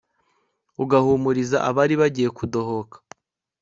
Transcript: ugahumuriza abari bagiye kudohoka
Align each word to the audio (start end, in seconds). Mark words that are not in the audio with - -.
ugahumuriza 0.83 1.57
abari 1.69 1.95
bagiye 2.01 2.29
kudohoka 2.37 2.95